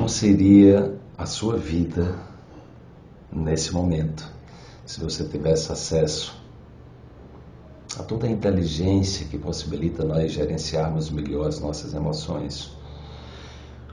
[0.00, 2.14] como seria a sua vida
[3.30, 4.26] nesse momento
[4.86, 6.34] se você tivesse acesso
[7.98, 12.74] a toda a inteligência que possibilita nós gerenciarmos melhor as nossas emoções.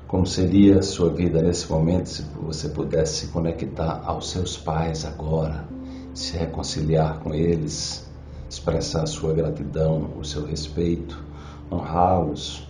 [0.08, 5.04] Como seria a sua vida nesse momento se você pudesse se conectar aos seus pais
[5.04, 5.68] agora,
[6.14, 8.10] se reconciliar com eles,
[8.50, 11.22] expressar a sua gratidão, o seu respeito,
[11.70, 12.66] honrá-los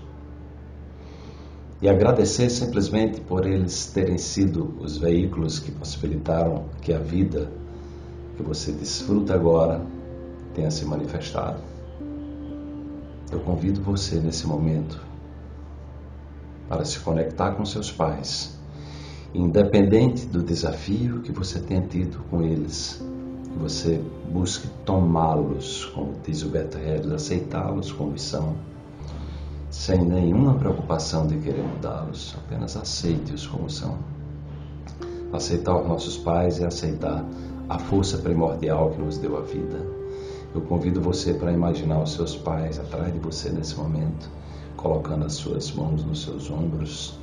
[1.82, 7.52] e agradecer simplesmente por eles terem sido os veículos que possibilitaram que a vida
[8.36, 9.82] que você desfruta agora
[10.56, 11.60] tenha se manifestado.
[13.32, 15.00] Eu convido você nesse momento
[16.68, 18.58] para se conectar com seus pais,
[19.34, 23.02] independente do desafio que você tenha tido com eles,
[23.44, 24.02] que você
[24.32, 28.56] busque tomá-los, como diz o Beto Redes, aceitá-los como são,
[29.70, 33.98] sem nenhuma preocupação de querer mudá-los, apenas aceite-os como são.
[35.34, 37.24] Aceitar os nossos pais é aceitar
[37.68, 39.98] a força primordial que nos deu a vida
[40.58, 44.30] eu convido você para imaginar os seus pais atrás de você nesse momento,
[44.76, 47.20] colocando as suas mãos nos seus ombros,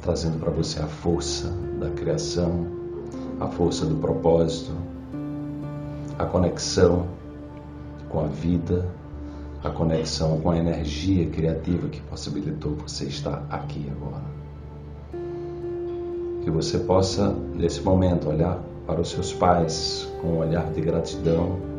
[0.00, 1.48] trazendo para você a força
[1.80, 2.66] da criação,
[3.40, 4.70] a força do propósito,
[6.18, 7.06] a conexão
[8.08, 8.86] com a vida,
[9.62, 14.24] a conexão com a energia criativa que possibilitou você estar aqui agora.
[16.42, 21.70] Que você possa, nesse momento, olhar para os seus pais com um olhar de gratidão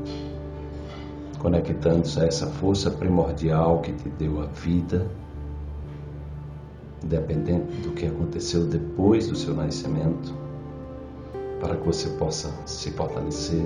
[1.42, 5.08] conectando-se a essa força primordial que te deu a vida,
[7.04, 10.36] independente do que aconteceu depois do seu nascimento,
[11.60, 13.66] para que você possa se fortalecer,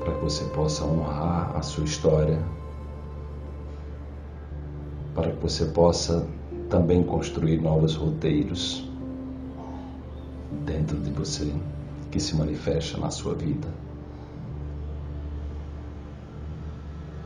[0.00, 2.40] para que você possa honrar a sua história,
[5.18, 6.24] para que você possa
[6.70, 8.88] também construir novos roteiros
[10.64, 11.52] dentro de você
[12.08, 13.66] que se manifesta na sua vida.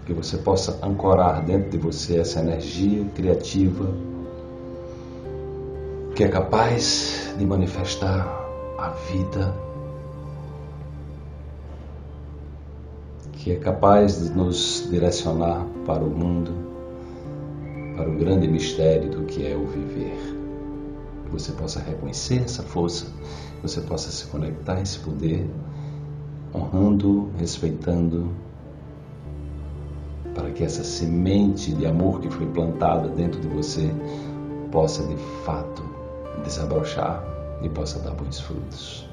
[0.07, 3.87] que você possa ancorar dentro de você essa energia criativa
[6.17, 8.27] que é capaz de manifestar
[8.79, 9.55] a vida,
[13.35, 16.72] que é capaz de nos direcionar para o mundo,
[17.97, 20.17] para o grande mistério do que é o viver.
[21.25, 25.49] Que você possa reconhecer essa força, que você possa se conectar a esse poder,
[26.55, 28.31] honrando, respeitando
[30.35, 33.91] para que essa semente de amor que foi plantada dentro de você
[34.71, 35.83] possa de fato
[36.45, 37.23] desabrochar
[37.63, 39.09] e possa dar bons frutos.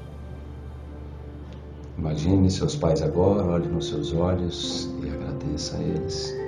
[1.98, 6.39] Imagine seus pais agora, olhe nos seus olhos e agradeça a eles.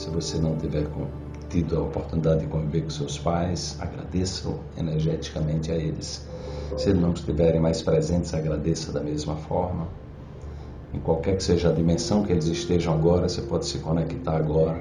[0.00, 0.88] Se você não tiver
[1.50, 6.26] tido a oportunidade de conviver com seus pais, agradeça energeticamente a eles.
[6.78, 9.88] Se eles não estiverem mais presentes, agradeça da mesma forma
[10.94, 14.74] em qualquer que seja a dimensão que eles estejam agora, você pode se conectar agora,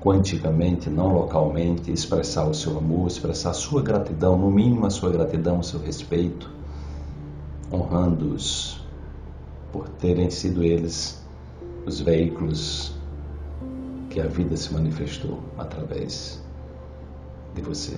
[0.00, 5.12] quanticamente, não localmente, expressar o seu amor, expressar a sua gratidão, no mínimo a sua
[5.12, 6.50] gratidão, o seu respeito,
[7.72, 8.84] honrando-os
[9.70, 11.24] por terem sido eles
[11.86, 12.97] os veículos
[14.18, 16.42] que a vida se manifestou através
[17.54, 17.96] de você.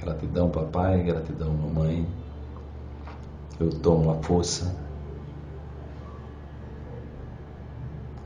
[0.00, 2.08] Gratidão, papai, gratidão, mamãe
[3.60, 4.74] eu tomo a força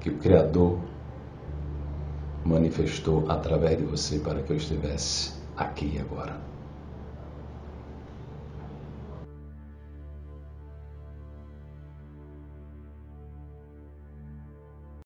[0.01, 0.79] que o Criador
[2.43, 6.54] manifestou através de você para que eu estivesse aqui agora.